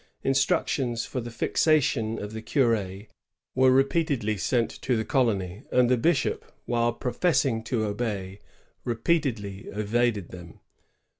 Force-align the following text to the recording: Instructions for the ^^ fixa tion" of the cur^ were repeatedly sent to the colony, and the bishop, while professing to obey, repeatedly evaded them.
Instructions 0.23 1.05
for 1.05 1.21
the 1.21 1.29
^^ 1.29 1.31
fixa 1.51 1.79
tion" 1.79 2.17
of 2.23 2.33
the 2.33 2.41
cur^ 2.41 3.05
were 3.53 3.69
repeatedly 3.69 4.35
sent 4.35 4.71
to 4.81 4.97
the 4.97 5.05
colony, 5.05 5.61
and 5.71 5.91
the 5.91 5.95
bishop, 5.95 6.51
while 6.65 6.91
professing 6.91 7.63
to 7.65 7.83
obey, 7.85 8.39
repeatedly 8.83 9.67
evaded 9.67 10.29
them. 10.29 10.59